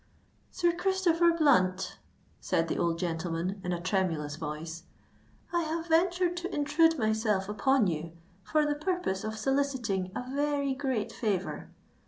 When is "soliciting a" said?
9.37-10.25